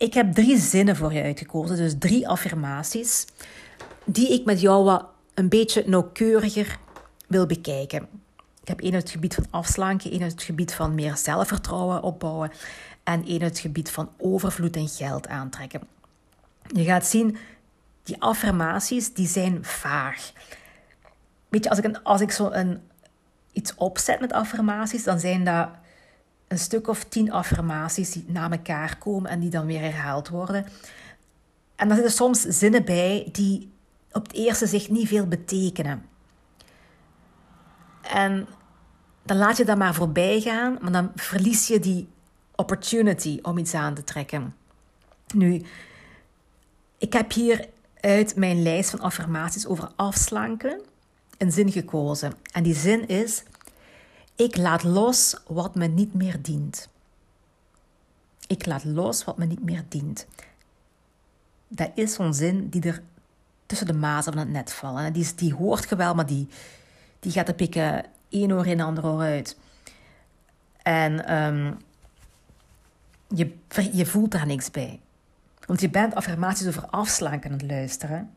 Ik 0.03 0.15
heb 0.15 0.33
drie 0.33 0.59
zinnen 0.59 0.97
voor 0.97 1.13
je 1.13 1.23
uitgekozen, 1.23 1.77
dus 1.77 1.95
drie 1.99 2.29
affirmaties, 2.29 3.27
die 4.05 4.33
ik 4.33 4.45
met 4.45 4.61
jou 4.61 4.85
wat 4.85 5.07
een 5.35 5.49
beetje 5.49 5.85
nauwkeuriger 5.87 6.79
wil 7.27 7.47
bekijken. 7.47 8.09
Ik 8.63 8.69
heb 8.69 8.81
één 8.81 8.93
uit 8.93 9.03
het 9.03 9.13
gebied 9.13 9.35
van 9.35 9.47
afslanken, 9.51 10.11
één 10.11 10.23
uit 10.23 10.33
het 10.33 10.43
gebied 10.43 10.75
van 10.75 10.95
meer 10.95 11.17
zelfvertrouwen 11.17 12.03
opbouwen 12.03 12.53
en 13.03 13.25
één 13.25 13.43
uit 13.43 13.51
het 13.51 13.59
gebied 13.59 13.91
van 13.91 14.11
overvloed 14.19 14.77
en 14.77 14.89
geld 14.89 15.29
aantrekken. 15.29 15.81
Je 16.67 16.85
gaat 16.85 17.07
zien, 17.07 17.37
die 18.03 18.23
affirmaties 18.23 19.15
die 19.15 19.27
zijn 19.27 19.65
vaag. 19.65 20.33
Weet 21.49 21.65
je, 21.65 22.01
als 22.03 22.21
ik, 22.21 22.31
zo 22.31 22.51
een, 22.51 22.81
iets 23.53 23.75
opzet 23.75 24.21
met 24.21 24.33
affirmaties, 24.33 25.05
dan 25.05 25.21
zijn 25.21 25.45
dat 25.45 25.69
een 26.53 26.59
stuk 26.59 26.89
of 26.89 27.05
tien 27.05 27.33
affirmaties 27.33 28.13
die 28.13 28.25
na 28.29 28.51
elkaar 28.51 28.99
komen 28.99 29.31
en 29.31 29.41
die 29.41 29.51
dan 29.51 29.67
weer 29.67 29.81
herhaald 29.81 30.29
worden. 30.29 30.67
En 31.77 31.89
er 31.89 31.95
zitten 31.95 32.13
soms 32.13 32.41
zinnen 32.41 32.85
bij 32.85 33.29
die 33.33 33.73
op 34.11 34.23
het 34.23 34.33
eerste 34.33 34.67
zicht 34.67 34.91
niet 34.91 35.09
veel 35.09 35.27
betekenen. 35.27 36.09
En 38.03 38.47
dan 39.23 39.37
laat 39.37 39.57
je 39.57 39.65
dat 39.65 39.79
maar 39.79 39.95
voorbij 39.95 40.41
gaan, 40.41 40.79
maar 40.81 40.93
dan 40.93 41.13
verlies 41.15 41.67
je 41.67 41.79
die 41.79 42.09
opportunity 42.55 43.39
om 43.43 43.59
iets 43.59 43.75
aan 43.75 43.95
te 43.95 44.05
trekken. 44.05 44.55
Nu, 45.35 45.63
ik 46.99 47.13
heb 47.13 47.33
hier 47.33 47.69
uit 48.01 48.37
mijn 48.37 48.63
lijst 48.63 48.91
van 48.91 49.01
affirmaties 49.01 49.67
over 49.67 49.91
afslanken 49.97 50.81
een 51.39 51.53
zin 51.53 51.73
gekozen. 51.73 52.33
En 52.53 52.63
die 52.63 52.75
zin 52.75 53.09
is: 53.09 53.43
Ik 54.43 54.57
laat 54.57 54.83
los 54.83 55.37
wat 55.47 55.75
me 55.75 55.87
niet 55.87 56.15
meer 56.15 56.43
dient. 56.43 56.89
Ik 58.47 58.67
laat 58.67 58.85
los 58.85 59.25
wat 59.25 59.39
me 59.39 59.45
niet 59.45 59.65
meer 59.65 59.85
dient. 59.89 60.27
Dat 61.69 61.91
is 61.95 62.15
zo'n 62.15 62.35
zin 62.35 62.69
die 62.69 62.83
er 62.83 63.03
tussen 63.67 63.87
de 63.87 63.93
mazen 63.93 64.33
van 64.33 64.43
het 64.43 64.51
net 64.51 64.73
vallen. 64.73 65.13
Die, 65.13 65.35
die 65.35 65.55
hoort 65.55 65.89
je 65.89 65.97
wel, 65.97 66.15
maar 66.15 66.27
die, 66.27 66.49
die 67.21 67.33
gaat 67.33 67.47
de 67.47 67.55
pikken 67.55 68.05
één 68.29 68.53
oor 68.53 68.67
in, 68.67 68.81
ander 68.81 69.07
oor 69.07 69.21
uit. 69.21 69.57
En 70.83 71.35
um, 71.35 71.77
je, 73.29 73.55
je 73.93 74.07
voelt 74.07 74.31
daar 74.31 74.47
niks 74.47 74.71
bij. 74.71 75.01
Want 75.67 75.81
je 75.81 75.91
bent 75.91 76.15
affirmaties 76.15 76.67
over 76.67 76.87
afslanken 76.87 77.51
aan 77.51 77.67
luisteren. 77.67 78.31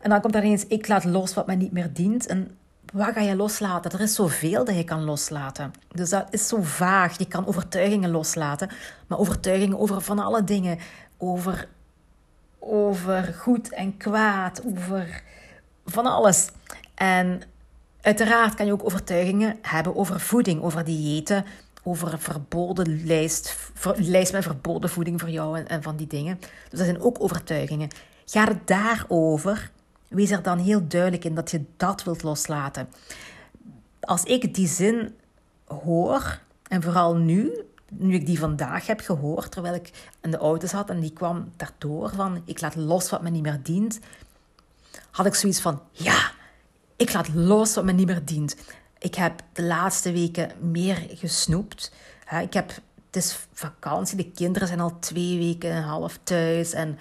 En 0.00 0.10
dan 0.10 0.20
komt 0.20 0.34
er 0.34 0.44
ineens, 0.44 0.66
ik 0.66 0.88
laat 0.88 1.04
los 1.04 1.34
wat 1.34 1.46
mij 1.46 1.56
niet 1.56 1.72
meer 1.72 1.92
dient. 1.92 2.26
En 2.26 2.56
wat 2.92 3.12
ga 3.14 3.20
je 3.20 3.36
loslaten? 3.36 3.90
Er 3.90 4.00
is 4.00 4.14
zoveel 4.14 4.64
dat 4.64 4.76
je 4.76 4.84
kan 4.84 5.04
loslaten. 5.04 5.72
Dus 5.88 6.10
dat 6.10 6.26
is 6.30 6.48
zo 6.48 6.62
vaag. 6.62 7.18
Je 7.18 7.26
kan 7.26 7.46
overtuigingen 7.46 8.10
loslaten. 8.10 8.70
Maar 9.06 9.18
overtuigingen 9.18 9.78
over 9.78 10.00
van 10.00 10.18
alle 10.18 10.44
dingen. 10.44 10.78
Over, 11.16 11.68
over 12.58 13.34
goed 13.38 13.72
en 13.72 13.96
kwaad. 13.96 14.62
Over 14.64 15.22
van 15.84 16.06
alles. 16.06 16.48
En 16.94 17.42
uiteraard 18.00 18.54
kan 18.54 18.66
je 18.66 18.72
ook 18.72 18.84
overtuigingen 18.84 19.58
hebben 19.62 19.96
over 19.96 20.20
voeding. 20.20 20.62
Over 20.62 20.84
diëten. 20.84 21.44
Over 21.82 22.12
een 22.12 22.20
verboden 22.20 23.04
lijst. 23.04 23.56
lijst 23.96 24.32
met 24.32 24.42
verboden 24.42 24.90
voeding 24.90 25.20
voor 25.20 25.30
jou 25.30 25.58
en, 25.58 25.68
en 25.68 25.82
van 25.82 25.96
die 25.96 26.06
dingen. 26.06 26.38
Dus 26.40 26.78
dat 26.78 26.88
zijn 26.88 27.00
ook 27.00 27.22
overtuigingen. 27.22 27.88
Ga 28.24 28.44
het 28.44 28.66
daarover 28.66 29.70
Wees 30.10 30.30
er 30.30 30.42
dan 30.42 30.58
heel 30.58 30.88
duidelijk 30.88 31.24
in 31.24 31.34
dat 31.34 31.50
je 31.50 31.64
dat 31.76 32.02
wilt 32.02 32.22
loslaten. 32.22 32.88
Als 34.00 34.22
ik 34.22 34.54
die 34.54 34.68
zin 34.68 35.14
hoor, 35.64 36.40
en 36.68 36.82
vooral 36.82 37.16
nu, 37.16 37.64
nu 37.88 38.14
ik 38.14 38.26
die 38.26 38.38
vandaag 38.38 38.86
heb 38.86 39.00
gehoord, 39.00 39.50
terwijl 39.50 39.74
ik 39.74 39.90
in 40.20 40.30
de 40.30 40.36
auto 40.36 40.66
zat 40.66 40.90
en 40.90 41.00
die 41.00 41.12
kwam 41.12 41.50
daardoor 41.56 42.10
van 42.14 42.42
ik 42.44 42.60
laat 42.60 42.76
los 42.76 43.10
wat 43.10 43.22
me 43.22 43.30
niet 43.30 43.42
meer 43.42 43.60
dient, 43.62 43.98
had 45.10 45.26
ik 45.26 45.34
zoiets 45.34 45.60
van 45.60 45.82
ja, 45.92 46.30
ik 46.96 47.12
laat 47.12 47.34
los 47.34 47.74
wat 47.74 47.84
me 47.84 47.92
niet 47.92 48.06
meer 48.06 48.24
dient. 48.24 48.56
Ik 48.98 49.14
heb 49.14 49.42
de 49.52 49.62
laatste 49.62 50.12
weken 50.12 50.70
meer 50.70 51.06
gesnoept. 51.14 51.92
Ik 52.42 52.52
heb, 52.52 52.68
het 53.06 53.16
is 53.16 53.38
vakantie, 53.52 54.16
de 54.16 54.30
kinderen 54.30 54.68
zijn 54.68 54.80
al 54.80 54.98
twee 54.98 55.38
weken 55.38 55.70
en 55.70 55.76
een 55.76 55.82
half 55.82 56.18
thuis 56.22 56.72
en 56.72 56.98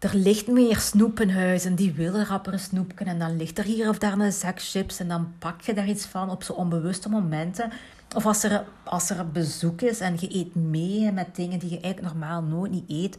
er 0.00 0.14
ligt 0.14 0.46
meer 0.46 0.78
snoep 0.78 1.20
in 1.20 1.30
huis 1.30 1.64
en 1.64 1.74
die 1.74 1.92
willen 1.92 2.26
rapper 2.26 2.58
snoepken. 2.58 3.06
En 3.06 3.18
dan 3.18 3.36
ligt 3.36 3.58
er 3.58 3.64
hier 3.64 3.88
of 3.88 3.98
daar 3.98 4.18
een 4.18 4.32
zak 4.32 4.60
chips 4.62 5.00
en 5.00 5.08
dan 5.08 5.32
pak 5.38 5.60
je 5.60 5.74
daar 5.74 5.88
iets 5.88 6.06
van 6.06 6.30
op 6.30 6.42
zo 6.42 6.52
onbewuste 6.52 7.08
momenten. 7.08 7.72
Of 8.14 8.26
als 8.26 8.42
er, 8.42 8.64
als 8.84 9.10
er 9.10 9.18
een 9.18 9.32
bezoek 9.32 9.80
is 9.80 10.00
en 10.00 10.16
je 10.20 10.34
eet 10.34 10.54
mee 10.54 11.12
met 11.12 11.36
dingen 11.36 11.58
die 11.58 11.70
je 11.70 11.80
eigenlijk 11.80 12.14
normaal 12.14 12.42
nooit 12.42 12.70
niet 12.70 12.90
eet. 12.90 13.16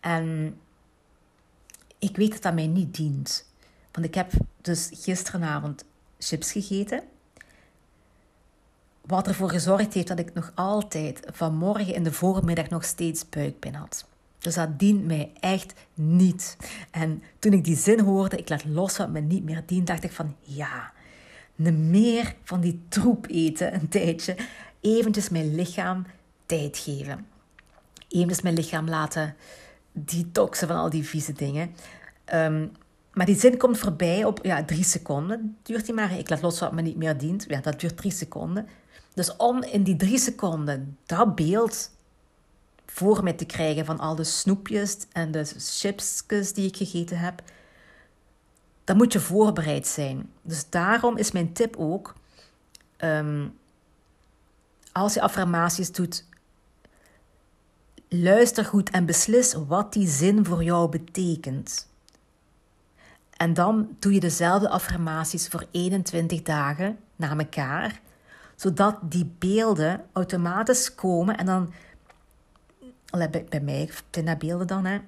En 0.00 0.56
ik 1.98 2.16
weet 2.16 2.32
dat 2.32 2.42
dat 2.42 2.54
mij 2.54 2.66
niet 2.66 2.94
dient. 2.94 3.46
Want 3.92 4.06
ik 4.06 4.14
heb 4.14 4.32
dus 4.60 4.90
gisteravond 4.92 5.84
chips 6.18 6.52
gegeten. 6.52 7.02
Wat 9.06 9.28
ervoor 9.28 9.50
gezorgd 9.50 9.94
heeft 9.94 10.08
dat 10.08 10.18
ik 10.18 10.34
nog 10.34 10.52
altijd 10.54 11.20
vanmorgen 11.32 11.94
in 11.94 12.04
de 12.04 12.12
voormiddag 12.12 12.68
nog 12.68 12.84
steeds 12.84 13.28
buikpijn 13.28 13.74
had. 13.74 14.06
Dus 14.44 14.54
dat 14.54 14.78
dient 14.78 15.04
mij 15.04 15.32
echt 15.40 15.74
niet. 15.94 16.56
En 16.90 17.22
toen 17.38 17.52
ik 17.52 17.64
die 17.64 17.76
zin 17.76 18.00
hoorde, 18.00 18.36
ik 18.36 18.48
laat 18.48 18.64
los 18.64 18.96
wat 18.96 19.10
me 19.10 19.20
niet 19.20 19.44
meer 19.44 19.62
dient, 19.66 19.86
dacht 19.86 20.04
ik 20.04 20.12
van 20.12 20.36
ja, 20.40 20.92
meer 21.54 22.34
van 22.42 22.60
die 22.60 22.80
troep 22.88 23.26
eten 23.28 23.74
een 23.74 23.88
tijdje. 23.88 24.36
Eventjes 24.80 25.28
mijn 25.28 25.54
lichaam 25.54 26.06
tijd 26.46 26.78
geven. 26.78 27.26
Eventjes 28.08 28.42
mijn 28.42 28.54
lichaam 28.54 28.88
laten 28.88 29.34
detoxen 29.92 30.68
van 30.68 30.76
al 30.76 30.90
die 30.90 31.04
vieze 31.04 31.32
dingen. 31.32 31.74
Um, 32.34 32.72
maar 33.12 33.26
die 33.26 33.38
zin 33.38 33.56
komt 33.56 33.78
voorbij 33.78 34.24
op 34.24 34.44
ja, 34.44 34.64
drie 34.64 34.84
seconden. 34.84 35.56
Duurt 35.62 35.84
die 35.84 35.94
maar. 35.94 36.18
Ik 36.18 36.28
laat 36.28 36.42
los 36.42 36.60
wat 36.60 36.72
me 36.72 36.82
niet 36.82 36.96
meer 36.96 37.18
dient. 37.18 37.44
Ja, 37.48 37.60
dat 37.60 37.80
duurt 37.80 37.96
drie 37.96 38.12
seconden. 38.12 38.68
Dus 39.14 39.36
om 39.36 39.62
in 39.62 39.82
die 39.82 39.96
drie 39.96 40.18
seconden 40.18 40.98
dat 41.06 41.34
beeld 41.34 41.90
voor 42.94 43.22
mij 43.22 43.32
te 43.32 43.44
krijgen 43.44 43.84
van 43.84 43.98
al 43.98 44.14
de 44.14 44.24
snoepjes 44.24 44.96
en 45.12 45.30
de 45.30 45.44
chipsjes 45.58 46.52
die 46.52 46.66
ik 46.66 46.76
gegeten 46.76 47.18
heb, 47.18 47.42
dan 48.84 48.96
moet 48.96 49.12
je 49.12 49.20
voorbereid 49.20 49.86
zijn. 49.86 50.30
Dus 50.42 50.70
daarom 50.70 51.16
is 51.16 51.32
mijn 51.32 51.52
tip 51.52 51.76
ook, 51.76 52.14
ehm, 52.96 53.48
als 54.92 55.14
je 55.14 55.20
affirmaties 55.20 55.92
doet, 55.92 56.24
luister 58.08 58.64
goed 58.64 58.90
en 58.90 59.06
beslis 59.06 59.54
wat 59.66 59.92
die 59.92 60.08
zin 60.08 60.44
voor 60.44 60.62
jou 60.62 60.88
betekent. 60.88 61.88
En 63.36 63.54
dan 63.54 63.96
doe 63.98 64.12
je 64.12 64.20
dezelfde 64.20 64.68
affirmaties 64.68 65.48
voor 65.48 65.66
21 65.70 66.42
dagen 66.42 66.98
na 67.16 67.38
elkaar, 67.38 68.00
zodat 68.56 68.96
die 69.02 69.34
beelden 69.38 70.04
automatisch 70.12 70.94
komen 70.94 71.36
en 71.36 71.46
dan 71.46 71.72
bij, 73.48 73.60
mij 73.60 73.90
dat 74.10 74.38
beelden 74.38 74.66
dan. 74.66 74.84
Hè. 74.84 74.98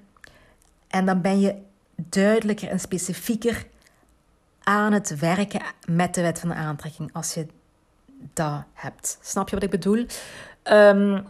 En 0.89 1.07
dan 1.07 1.21
ben 1.21 1.41
je 1.41 1.55
duidelijker 1.97 2.69
en 2.69 2.81
specifieker 2.81 3.67
aan 4.63 4.93
het 4.93 5.19
werken 5.19 5.63
met 5.89 6.15
de 6.15 6.23
wet 6.23 6.41
van 6.41 6.49
de 6.49 6.55
aantrekking 6.55 7.13
als 7.13 7.35
je 7.35 7.47
dat 8.33 8.65
hebt. 8.73 9.19
Snap 9.21 9.49
je 9.49 9.55
wat 9.55 9.65
ik 9.65 9.71
bedoel? 9.71 10.07
Um, 10.65 11.25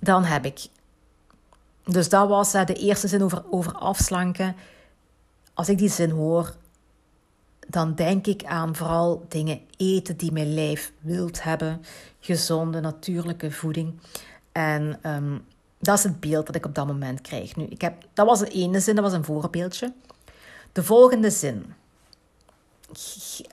dan 0.00 0.24
heb 0.24 0.44
ik. 0.44 0.66
Dus 1.84 2.08
dat 2.08 2.28
was 2.28 2.54
uh, 2.54 2.64
de 2.64 2.74
eerste 2.74 3.08
zin 3.08 3.22
over, 3.22 3.44
over 3.50 3.72
afslanken. 3.72 4.56
Als 5.54 5.68
ik 5.68 5.78
die 5.78 5.88
zin 5.88 6.10
hoor, 6.10 6.54
dan 7.68 7.94
denk 7.94 8.26
ik 8.26 8.44
aan 8.44 8.76
vooral 8.76 9.24
dingen 9.28 9.60
eten 9.76 10.16
die 10.16 10.32
mijn 10.32 10.54
lijf 10.54 10.92
wilt 11.00 11.42
hebben. 11.42 11.82
Gezonde, 12.20 12.80
natuurlijke 12.80 13.50
voeding. 13.50 14.00
En 14.52 14.98
um, 15.02 15.44
dat 15.78 15.98
is 15.98 16.04
het 16.04 16.20
beeld 16.20 16.46
dat 16.46 16.54
ik 16.54 16.66
op 16.66 16.74
dat 16.74 16.86
moment 16.86 17.20
krijg. 17.20 17.56
Nu, 17.56 17.64
ik 17.64 17.80
heb, 17.80 18.04
dat 18.12 18.26
was 18.26 18.38
de 18.38 18.48
ene 18.48 18.80
zin, 18.80 18.94
dat 18.94 19.04
was 19.04 19.12
een 19.12 19.24
voorbeeldje. 19.24 19.92
De 20.72 20.84
volgende 20.84 21.30
zin 21.30 21.74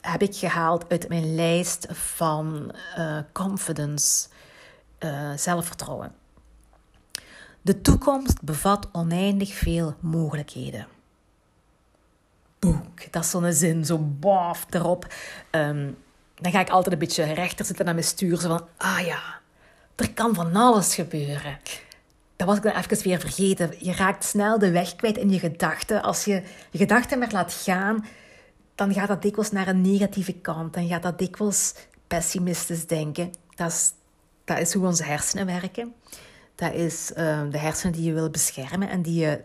heb 0.01 0.22
ik 0.22 0.36
gehaald 0.36 0.89
uit 0.89 1.10
mijn 1.10 1.36
lijst 1.36 1.88
van 1.92 2.72
uh, 2.98 3.18
confidence, 3.32 4.27
uh, 5.00 5.32
zelfvertrouwen. 5.36 6.16
De 7.62 7.82
toekomst 7.82 8.42
bevat 8.42 8.89
oneindig 8.92 9.54
veel 9.54 9.96
mogelijkheden. 10.00 10.88
Boek, 12.60 13.12
dat 13.12 13.24
is 13.24 13.30
zo'n 13.30 13.54
zin, 13.54 13.86
zo 13.86 13.98
baf 14.00 14.66
erop. 14.70 15.13
Um, 15.51 15.98
dan 16.36 16.51
ga 16.51 16.60
ik 16.60 16.70
altijd 16.70 16.94
een 16.94 17.00
beetje 17.00 17.34
rechter 17.34 17.66
zitten 17.66 17.86
naar 17.86 17.94
mijn 17.94 18.06
stuur, 18.06 18.39
zo 18.39 18.48
van, 18.48 18.68
ah 18.77 19.06
ja, 19.06 19.39
er 19.98 20.13
kan 20.13 20.36
van 20.36 20.56
alles 20.56 20.96
gebeuren. 20.96 21.60
Dat 22.36 22.48
was 22.48 22.58
ik 22.58 22.63
dan 22.63 22.75
even 22.75 23.04
weer 23.04 23.20
vergeten. 23.20 23.74
Je 23.80 23.94
raakt 23.94 24.24
snel 24.24 24.60
de 24.60 24.72
weg 24.72 24.96
kwijt 24.96 25.18
in 25.18 25.30
je 25.30 25.39
gedachten. 25.39 26.01
Als 26.01 26.25
je 26.25 26.44
je 26.72 26.77
gedachten 26.77 27.20
maar 27.20 27.32
laat 27.32 27.54
gaan, 27.54 28.06
dan 28.75 28.94
gaat 28.94 29.08
dat 29.08 29.22
dikwijls 29.22 29.51
naar 29.51 29.68
een 29.68 29.82
negatieve 29.82 30.34
kant. 30.34 30.74
Dan 30.74 30.88
gaat 30.88 31.04
dat 31.04 31.20
dikwijls 31.20 31.74
pessimistisch 32.08 32.88
denken. 32.88 33.34
Dat 33.56 33.72
is, 33.72 33.92
dat 34.46 34.60
is 34.60 34.74
hoe 34.74 34.86
onze 34.86 35.04
hersenen 35.04 35.46
werken. 35.46 35.94
Dat 36.56 36.74
is 36.74 37.12
uh, 37.18 37.42
de 37.50 37.58
hersenen 37.58 37.94
die 37.94 38.04
je 38.04 38.13
wil 38.13 38.30
beschermen 38.30 38.89
en 38.89 39.01
die 39.01 39.20
je 39.20 39.42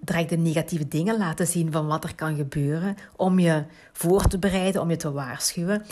direct 0.00 0.28
de 0.28 0.36
negatieve 0.36 0.88
dingen 0.88 1.18
laten 1.18 1.46
zien 1.46 1.72
van 1.72 1.86
wat 1.86 2.04
er 2.04 2.14
kan 2.14 2.36
gebeuren. 2.36 2.96
Om 3.16 3.38
je 3.38 3.64
voor 3.92 4.26
te 4.26 4.38
bereiden, 4.38 4.80
om 4.80 4.90
je 4.90 4.96
te 4.96 5.12
waarschuwen. 5.12 5.84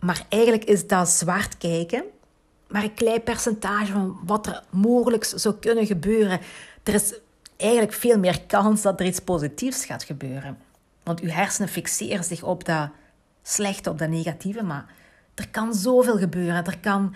Maar 0.00 0.26
eigenlijk 0.28 0.64
is 0.64 0.86
dat 0.86 1.08
zwart 1.08 1.58
kijken 1.58 2.04
maar 2.74 2.82
een 2.82 2.94
klein 2.94 3.22
percentage 3.22 3.92
van 3.92 4.18
wat 4.24 4.46
er 4.46 4.62
mogelijk 4.70 5.24
zou 5.24 5.54
kunnen 5.54 5.86
gebeuren. 5.86 6.40
Er 6.82 6.94
is 6.94 7.14
eigenlijk 7.56 7.92
veel 7.92 8.18
meer 8.18 8.40
kans 8.46 8.82
dat 8.82 9.00
er 9.00 9.06
iets 9.06 9.20
positiefs 9.20 9.84
gaat 9.84 10.02
gebeuren. 10.02 10.58
Want 11.02 11.20
uw 11.20 11.28
hersenen 11.28 11.68
fixeren 11.68 12.24
zich 12.24 12.42
op 12.42 12.64
dat 12.64 12.88
slechte, 13.42 13.90
op 13.90 13.98
dat 13.98 14.08
negatieve, 14.08 14.62
maar 14.62 14.86
Er 15.34 15.48
kan 15.48 15.74
zoveel 15.74 16.18
gebeuren. 16.18 16.64
Er 16.64 16.78
kan, 16.78 17.14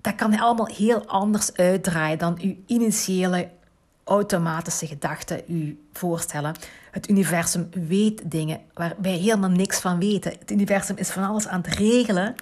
dat 0.00 0.14
kan 0.14 0.38
allemaal 0.38 0.66
heel 0.66 1.06
anders 1.06 1.54
uitdraaien 1.54 2.18
dan 2.18 2.38
uw 2.40 2.56
initiële 2.66 3.48
automatische 4.04 4.86
gedachten 4.86 5.42
u 5.48 5.80
voorstellen. 5.92 6.54
Het 6.90 7.10
universum 7.10 7.68
weet 7.70 8.30
dingen 8.30 8.60
waar 8.74 8.94
wij 8.98 9.16
helemaal 9.16 9.50
niks 9.50 9.78
van 9.78 9.98
weten. 9.98 10.32
Het 10.38 10.50
universum 10.50 10.96
is 10.96 11.10
van 11.10 11.24
alles 11.24 11.48
aan 11.48 11.60
het 11.60 11.74
regelen 11.74 12.34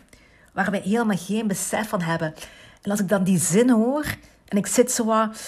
waar 0.59 0.71
wij 0.71 0.81
helemaal 0.81 1.17
geen 1.17 1.47
besef 1.47 1.89
van 1.89 2.01
hebben. 2.01 2.35
En 2.83 2.91
als 2.91 3.01
ik 3.01 3.09
dan 3.09 3.25
die 3.25 3.39
zin 3.39 3.71
hoor 3.71 4.05
en 4.45 4.57
ik 4.57 4.67
zit 4.67 4.93
zo 4.93 5.05
wat, 5.05 5.41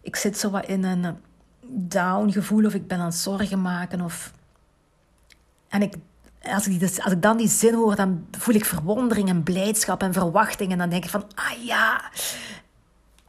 ik 0.00 0.16
zit 0.16 0.38
zo 0.38 0.50
wat 0.50 0.66
in 0.66 0.84
een 0.84 1.16
down 1.68 2.30
gevoel 2.30 2.64
of 2.64 2.74
ik 2.74 2.86
ben 2.86 2.98
aan 2.98 3.04
het 3.04 3.14
zorgen 3.14 3.62
maken 3.62 4.00
of... 4.00 4.32
En 5.68 5.82
ik, 5.82 5.94
als, 6.42 6.66
ik 6.66 6.78
die, 6.78 7.02
als 7.02 7.12
ik 7.12 7.22
dan 7.22 7.36
die 7.36 7.48
zin 7.48 7.74
hoor, 7.74 7.96
dan 7.96 8.26
voel 8.38 8.54
ik 8.54 8.64
verwondering 8.64 9.28
en 9.28 9.42
blijdschap 9.42 10.02
en 10.02 10.12
verwachting. 10.12 10.72
En 10.72 10.78
dan 10.78 10.90
denk 10.90 11.04
ik 11.04 11.10
van, 11.10 11.24
ah 11.34 11.64
ja. 11.64 12.10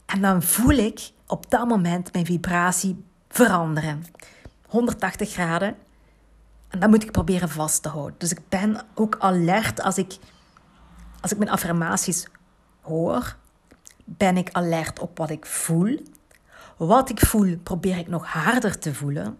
En 0.06 0.20
dan 0.20 0.42
voel 0.42 0.76
ik 0.76 1.10
op 1.26 1.50
dat 1.50 1.68
moment 1.68 2.12
mijn 2.12 2.26
vibratie 2.26 3.04
veranderen. 3.28 4.04
180 4.66 5.30
graden. 5.30 5.76
En 6.68 6.80
dat 6.80 6.88
moet 6.88 7.02
ik 7.02 7.12
proberen 7.12 7.48
vast 7.48 7.82
te 7.82 7.88
houden. 7.88 8.14
Dus 8.18 8.30
ik 8.30 8.40
ben 8.48 8.80
ook 8.94 9.16
alert 9.18 9.82
als 9.82 9.98
ik, 9.98 10.18
als 11.20 11.32
ik 11.32 11.38
mijn 11.38 11.50
affirmaties 11.50 12.26
hoor. 12.80 13.36
Ben 14.04 14.36
ik 14.36 14.48
alert 14.52 14.98
op 14.98 15.18
wat 15.18 15.30
ik 15.30 15.46
voel. 15.46 16.02
Wat 16.76 17.10
ik 17.10 17.20
voel, 17.20 17.56
probeer 17.56 17.98
ik 17.98 18.08
nog 18.08 18.26
harder 18.26 18.78
te 18.78 18.94
voelen. 18.94 19.38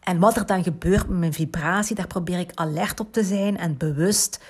En 0.00 0.18
wat 0.18 0.36
er 0.36 0.46
dan 0.46 0.62
gebeurt 0.62 1.08
met 1.08 1.18
mijn 1.18 1.32
vibratie, 1.32 1.96
daar 1.96 2.06
probeer 2.06 2.38
ik 2.38 2.50
alert 2.54 3.00
op 3.00 3.12
te 3.12 3.24
zijn 3.24 3.58
en 3.58 3.76
bewust 3.76 4.40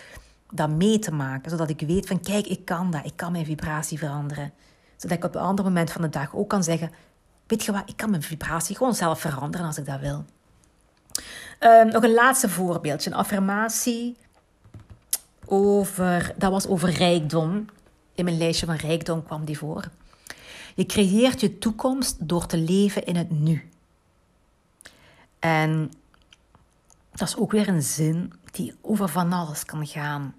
dat 0.51 0.71
mee 0.71 0.99
te 0.99 1.13
maken. 1.13 1.51
Zodat 1.51 1.71
ik 1.71 1.81
weet 1.81 2.07
van, 2.07 2.21
kijk, 2.21 2.47
ik 2.47 2.65
kan 2.65 2.91
dat. 2.91 3.05
Ik 3.05 3.17
kan 3.17 3.33
mijn 3.33 3.45
vibratie 3.45 3.99
veranderen. 3.99 4.53
Zodat 4.97 5.17
ik 5.17 5.25
op 5.25 5.35
een 5.35 5.41
ander 5.41 5.65
moment 5.65 5.93
van 5.93 6.03
de 6.03 6.09
dag 6.09 6.35
ook 6.35 6.49
kan 6.49 6.65
zeggen, 6.65 6.91
weet 7.47 7.65
je 7.65 7.73
wat, 7.73 7.83
ik 7.87 7.97
kan 7.97 8.11
mijn 8.11 8.23
vibratie 8.23 8.77
gewoon 8.77 8.95
zelf 8.95 9.21
veranderen 9.21 9.67
als 9.67 9.79
ik 9.79 9.87
dat 9.87 10.01
wil. 10.01 10.25
Um, 11.61 11.89
nog 11.89 12.03
een 12.03 12.15
laatste 12.15 12.49
voorbeeldje, 12.49 13.11
een 13.11 13.17
affirmatie 13.17 14.17
over, 15.47 16.35
dat 16.37 16.51
was 16.51 16.67
over 16.67 16.91
rijkdom. 16.91 17.67
In 18.15 18.25
mijn 18.25 18.39
lijstje 18.39 18.67
van 18.67 18.77
rijkdom 18.77 19.25
kwam 19.25 19.45
die 19.45 19.59
voor. 19.59 19.91
Je 20.75 20.87
creëert 20.87 21.41
je 21.41 21.59
toekomst 21.59 22.29
door 22.29 22.47
te 22.47 22.57
leven 22.57 23.05
in 23.05 23.17
het 23.17 23.31
nu. 23.31 23.69
En 25.39 25.93
dat 27.13 27.29
is 27.29 27.37
ook 27.37 27.53
weer 27.53 27.69
een 27.69 27.83
zin 27.83 28.33
die 28.51 28.75
over 28.81 29.09
van 29.09 29.33
alles 29.33 29.65
kan 29.65 29.87
gaan. 29.87 30.35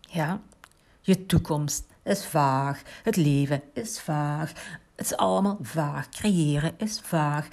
Ja, 0.00 0.40
je 1.00 1.26
toekomst 1.26 1.84
is 2.02 2.26
vaag. 2.26 2.82
Het 3.02 3.16
leven 3.16 3.62
is 3.72 4.00
vaag. 4.00 4.52
Het 4.94 5.06
is 5.06 5.16
allemaal 5.16 5.58
vaag. 5.62 6.08
Creëren 6.08 6.74
is 6.78 7.00
vaag. 7.00 7.48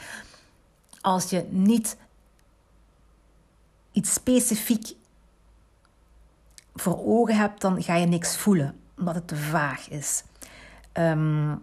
Als 1.01 1.29
je 1.29 1.47
niet 1.49 1.97
iets 3.91 4.13
specifiek 4.13 4.95
voor 6.73 7.05
ogen 7.05 7.35
hebt, 7.35 7.61
dan 7.61 7.83
ga 7.83 7.95
je 7.95 8.05
niks 8.05 8.37
voelen, 8.37 8.79
omdat 8.97 9.15
het 9.15 9.27
te 9.27 9.35
vaag 9.35 9.89
is. 9.89 10.23
Um, 10.93 11.61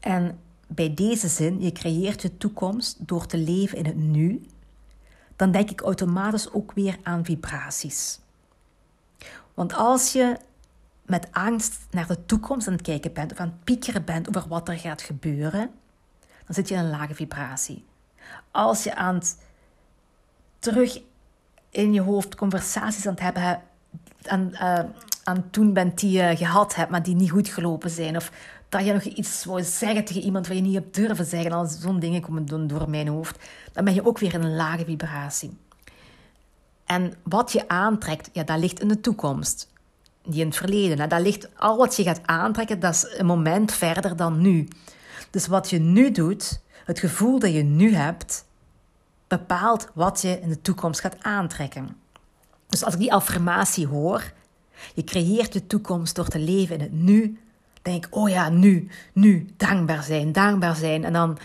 en 0.00 0.38
bij 0.66 0.94
deze 0.94 1.28
zin, 1.28 1.60
je 1.60 1.72
creëert 1.72 2.22
je 2.22 2.36
toekomst 2.36 3.08
door 3.08 3.26
te 3.26 3.38
leven 3.38 3.78
in 3.78 3.86
het 3.86 3.96
nu, 3.96 4.46
dan 5.36 5.50
denk 5.50 5.70
ik 5.70 5.80
automatisch 5.80 6.52
ook 6.52 6.72
weer 6.72 6.98
aan 7.02 7.24
vibraties. 7.24 8.20
Want 9.54 9.74
als 9.74 10.12
je 10.12 10.36
met 11.02 11.28
angst 11.32 11.86
naar 11.90 12.06
de 12.06 12.26
toekomst 12.26 12.66
aan 12.66 12.72
het 12.72 12.82
kijken 12.82 13.12
bent 13.12 13.32
of 13.32 13.38
aan 13.38 13.48
het 13.48 13.64
piekeren 13.64 14.04
bent 14.04 14.28
over 14.28 14.48
wat 14.48 14.68
er 14.68 14.78
gaat 14.78 15.02
gebeuren, 15.02 15.70
dan 16.44 16.54
zit 16.54 16.68
je 16.68 16.74
in 16.74 16.80
een 16.80 16.90
lage 16.90 17.14
vibratie. 17.14 17.84
Als 18.50 18.84
je 18.84 18.94
aan 18.94 19.14
het 19.14 19.38
terug 20.58 21.02
in 21.74 21.92
je 21.92 22.00
hoofd 22.00 22.34
conversaties 22.34 23.06
aan 23.06 23.12
het 23.12 23.22
hebben 23.22 23.60
aan, 24.22 24.50
uh, 24.52 24.78
aan 25.24 25.50
toen 25.50 25.72
bent 25.72 26.00
die 26.00 26.10
je 26.10 26.36
gehad 26.36 26.74
hebt, 26.74 26.90
maar 26.90 27.02
die 27.02 27.14
niet 27.14 27.30
goed 27.30 27.48
gelopen 27.48 27.90
zijn. 27.90 28.16
Of 28.16 28.30
dat 28.68 28.84
je 28.84 28.92
nog 28.92 29.02
iets 29.02 29.44
wou 29.44 29.62
zeggen 29.62 30.04
tegen 30.04 30.22
iemand 30.22 30.46
wat 30.46 30.56
je 30.56 30.62
niet 30.62 30.74
hebt 30.74 30.94
durven 30.94 31.24
zeggen. 31.24 31.52
Als 31.52 31.80
zo'n 31.80 32.00
dingen 32.00 32.20
komen 32.20 32.46
doen 32.46 32.66
door 32.66 32.90
mijn 32.90 33.08
hoofd. 33.08 33.38
Dan 33.72 33.84
ben 33.84 33.94
je 33.94 34.06
ook 34.06 34.18
weer 34.18 34.34
in 34.34 34.42
een 34.42 34.56
lage 34.56 34.84
vibratie. 34.84 35.56
En 36.84 37.14
wat 37.22 37.52
je 37.52 37.68
aantrekt, 37.68 38.30
ja, 38.32 38.42
dat 38.42 38.58
ligt 38.58 38.80
in 38.80 38.88
de 38.88 39.00
toekomst. 39.00 39.72
Die 40.22 40.40
in 40.40 40.46
het 40.46 40.56
verleden. 40.56 41.08
Dat 41.08 41.20
ligt, 41.20 41.48
al 41.56 41.76
wat 41.76 41.96
je 41.96 42.02
gaat 42.02 42.20
aantrekken, 42.24 42.80
dat 42.80 42.94
is 42.94 43.18
een 43.18 43.26
moment 43.26 43.72
verder 43.72 44.16
dan 44.16 44.40
nu. 44.40 44.68
Dus 45.30 45.46
wat 45.46 45.70
je 45.70 45.78
nu 45.78 46.10
doet, 46.10 46.60
het 46.84 46.98
gevoel 46.98 47.38
dat 47.38 47.52
je 47.52 47.62
nu 47.62 47.94
hebt, 47.94 48.44
bepaalt 49.28 49.88
wat 49.94 50.22
je 50.22 50.40
in 50.40 50.48
de 50.48 50.60
toekomst 50.60 51.00
gaat 51.00 51.22
aantrekken. 51.22 51.96
Dus 52.66 52.84
als 52.84 52.94
ik 52.94 53.00
die 53.00 53.12
affirmatie 53.12 53.86
hoor, 53.86 54.32
je 54.94 55.04
creëert 55.04 55.52
je 55.52 55.66
toekomst 55.66 56.14
door 56.14 56.28
te 56.28 56.38
leven 56.38 56.74
in 56.74 56.80
het 56.80 56.92
nu, 56.92 57.38
denk 57.82 58.06
ik, 58.06 58.16
oh 58.16 58.28
ja, 58.28 58.48
nu, 58.48 58.88
nu, 59.12 59.46
dankbaar 59.56 60.02
zijn, 60.02 60.32
dankbaar 60.32 60.76
zijn. 60.76 61.04
En 61.04 61.12
dan 61.12 61.38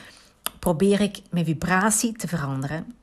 probeer 0.60 1.02
ik 1.02 1.22
mijn 1.30 1.46
vibratie 1.46 2.14
te 2.14 2.28
veranderen, 2.28 2.96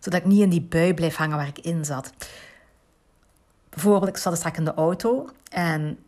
zodat 0.00 0.20
ik 0.20 0.26
niet 0.26 0.40
in 0.40 0.50
die 0.50 0.62
bui 0.62 0.94
blijf 0.94 1.16
hangen 1.16 1.36
waar 1.36 1.48
ik 1.48 1.58
in 1.58 1.84
zat. 1.84 2.12
Bijvoorbeeld, 3.68 4.10
ik 4.10 4.16
zat 4.16 4.36
straks 4.36 4.58
in 4.58 4.64
de 4.64 4.74
auto 4.74 5.28
en 5.50 5.98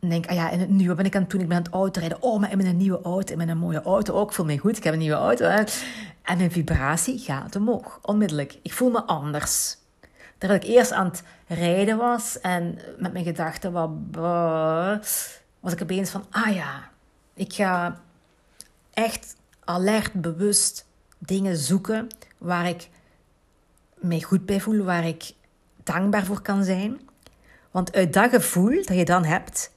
denk, 0.00 0.26
ah 0.26 0.34
ja, 0.34 0.50
in 0.50 0.60
het 0.60 0.86
wat 0.86 0.96
ben 0.96 1.04
ik 1.04 1.14
aan 1.14 1.22
het 1.22 1.30
doen? 1.30 1.40
Ik 1.40 1.48
ben 1.48 1.56
aan 1.56 1.62
het 1.62 1.72
autorijden. 1.72 2.22
Oh, 2.22 2.40
maar 2.40 2.50
in 2.50 2.58
mijn 2.58 2.76
nieuwe 2.76 3.02
auto, 3.02 3.32
in 3.32 3.46
mijn 3.46 3.58
mooie 3.58 3.82
auto 3.82 4.14
ook. 4.14 4.28
Ik 4.28 4.34
voel 4.34 4.46
me 4.46 4.58
goed, 4.58 4.76
ik 4.76 4.84
heb 4.84 4.92
een 4.92 4.98
nieuwe 4.98 5.16
auto. 5.16 5.44
Hè? 5.44 5.62
En 6.22 6.36
mijn 6.36 6.50
vibratie 6.50 7.18
gaat 7.18 7.56
omhoog, 7.56 7.98
onmiddellijk. 8.02 8.58
Ik 8.62 8.72
voel 8.72 8.90
me 8.90 9.02
anders. 9.02 9.76
Terwijl 10.38 10.60
ik 10.60 10.68
eerst 10.68 10.92
aan 10.92 11.06
het 11.06 11.22
rijden 11.46 11.96
was 11.96 12.40
en 12.40 12.78
met 12.98 13.12
mijn 13.12 13.24
gedachten 13.24 13.72
wat... 13.72 13.90
was 15.60 15.72
ik 15.72 15.82
opeens 15.82 16.10
van, 16.10 16.24
ah 16.30 16.54
ja, 16.54 16.90
ik 17.34 17.52
ga 17.52 18.00
echt 18.92 19.36
alert, 19.64 20.12
bewust 20.12 20.86
dingen 21.18 21.56
zoeken 21.56 22.08
waar 22.38 22.68
ik 22.68 22.88
mij 23.94 24.20
goed 24.20 24.46
bij 24.46 24.60
voel, 24.60 24.84
waar 24.84 25.06
ik 25.06 25.32
dankbaar 25.82 26.24
voor 26.24 26.42
kan 26.42 26.64
zijn. 26.64 27.00
Want 27.70 27.92
uit 27.92 28.12
dat 28.12 28.30
gevoel 28.30 28.74
dat 28.84 28.96
je 28.96 29.04
dan 29.04 29.24
hebt, 29.24 29.70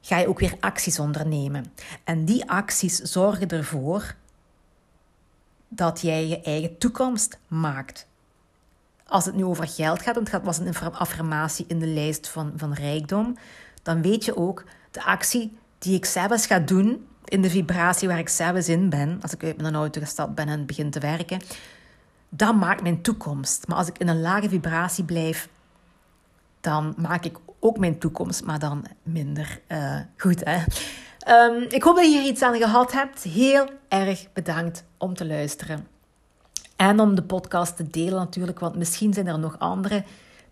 ga 0.00 0.18
je 0.18 0.28
ook 0.28 0.38
weer 0.38 0.56
acties 0.60 0.98
ondernemen. 0.98 1.72
En 2.04 2.24
die 2.24 2.50
acties 2.50 2.96
zorgen 2.96 3.48
ervoor 3.48 4.14
dat 5.68 6.00
jij 6.00 6.26
je 6.26 6.40
eigen 6.40 6.78
toekomst 6.78 7.38
maakt. 7.46 8.06
Als 9.06 9.24
het 9.24 9.34
nu 9.34 9.44
over 9.44 9.68
geld 9.68 10.02
gaat, 10.02 10.14
want 10.14 10.30
het 10.30 10.44
was 10.44 10.58
een 10.58 10.76
affirmatie 10.92 11.64
in 11.68 11.78
de 11.78 11.86
lijst 11.86 12.28
van, 12.28 12.52
van 12.56 12.72
rijkdom, 12.72 13.36
dan 13.82 14.02
weet 14.02 14.24
je 14.24 14.36
ook 14.36 14.64
de 14.90 15.04
actie 15.04 15.58
die 15.78 15.96
ik 15.96 16.04
zelfs 16.04 16.46
ga 16.46 16.58
doen 16.58 17.06
in 17.24 17.42
de 17.42 17.50
vibratie 17.50 18.08
waar 18.08 18.18
ik 18.18 18.28
zelfs 18.28 18.68
in 18.68 18.88
ben, 18.88 19.18
als 19.22 19.32
ik 19.32 19.44
uit 19.44 19.60
mijn 19.60 19.74
auto 19.74 20.00
gestapt 20.00 20.34
ben 20.34 20.48
en 20.48 20.66
begin 20.66 20.90
te 20.90 21.00
werken, 21.00 21.40
dat 22.28 22.54
maakt 22.54 22.82
mijn 22.82 23.02
toekomst. 23.02 23.66
Maar 23.66 23.76
als 23.76 23.88
ik 23.88 23.98
in 23.98 24.08
een 24.08 24.20
lage 24.20 24.48
vibratie 24.48 25.04
blijf, 25.04 25.48
dan 26.60 26.94
maak 26.96 27.24
ik 27.24 27.36
ook 27.60 27.78
mijn 27.78 27.98
toekomst, 27.98 28.44
maar 28.44 28.58
dan 28.58 28.84
minder 29.02 29.60
uh, 29.68 30.00
goed. 30.16 30.42
Hè? 30.44 30.62
Um, 31.46 31.62
ik 31.68 31.82
hoop 31.82 31.96
dat 31.96 32.04
je 32.04 32.18
hier 32.18 32.30
iets 32.30 32.42
aan 32.42 32.56
gehad 32.56 32.92
hebt. 32.92 33.22
Heel 33.22 33.68
erg 33.88 34.32
bedankt 34.32 34.84
om 34.96 35.14
te 35.14 35.26
luisteren. 35.26 35.86
En 36.76 37.00
om 37.00 37.14
de 37.14 37.22
podcast 37.22 37.76
te 37.76 37.90
delen 37.90 38.18
natuurlijk, 38.18 38.58
want 38.58 38.76
misschien 38.76 39.12
zijn 39.12 39.26
er 39.26 39.38
nog 39.38 39.58
anderen 39.58 40.04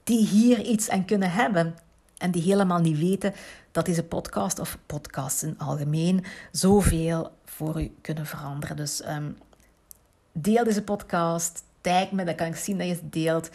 die 0.05 0.27
hier 0.27 0.61
iets 0.61 0.91
aan 0.91 1.05
kunnen 1.05 1.31
hebben. 1.31 1.75
En 2.19 2.31
die 2.31 2.43
helemaal 2.43 2.81
niet 2.81 2.99
weten 2.99 3.35
dat 3.73 3.87
deze 3.87 4.05
podcast, 4.05 4.59
of 4.59 4.79
podcasts 4.87 5.43
in 5.43 5.59
algemeen, 5.59 6.25
zoveel 6.53 7.31
voor 7.45 7.83
u 7.83 7.95
kunnen 8.01 8.27
veranderen. 8.27 8.77
Dus 8.77 9.03
um, 9.09 9.39
deel 10.33 10.65
deze 10.65 10.83
podcast, 10.83 11.63
tag 11.81 12.11
me, 12.11 12.25
dan 12.25 12.35
kan 12.35 12.47
ik 12.47 12.57
zien 12.57 12.79
dat 12.79 12.87
je 12.87 12.93
het 12.93 13.13
deelt. 13.13 13.51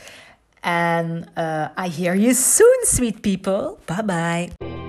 En 0.62 1.26
uh, 1.38 1.70
I 1.78 1.90
hear 1.90 2.16
you 2.16 2.34
soon, 2.34 2.86
sweet 2.86 3.22
people. 3.22 3.80
Bye 3.86 4.04
bye. 4.04 4.81